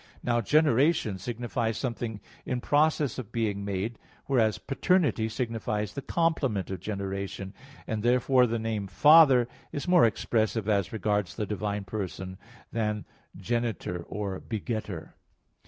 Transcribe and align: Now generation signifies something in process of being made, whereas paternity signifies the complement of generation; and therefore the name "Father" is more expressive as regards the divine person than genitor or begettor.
Now 0.23 0.41
generation 0.41 1.19
signifies 1.19 1.77
something 1.77 2.21
in 2.43 2.59
process 2.59 3.19
of 3.19 3.31
being 3.31 3.63
made, 3.63 3.99
whereas 4.25 4.57
paternity 4.57 5.29
signifies 5.29 5.93
the 5.93 6.01
complement 6.01 6.71
of 6.71 6.79
generation; 6.79 7.53
and 7.85 8.01
therefore 8.01 8.47
the 8.47 8.57
name 8.57 8.87
"Father" 8.87 9.47
is 9.71 9.87
more 9.87 10.05
expressive 10.05 10.67
as 10.67 10.91
regards 10.91 11.35
the 11.35 11.45
divine 11.45 11.83
person 11.83 12.39
than 12.71 13.05
genitor 13.37 14.01
or 14.09 14.39
begettor. 14.39 15.13